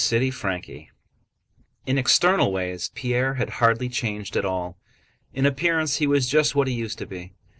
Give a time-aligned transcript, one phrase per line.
[0.03, 0.89] CHAPTER XIII
[1.85, 4.79] In external ways Pierre had hardly changed at all.
[5.31, 7.33] In appearance he was just what he used to be.